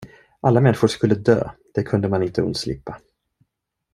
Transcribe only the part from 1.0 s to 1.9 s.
dö det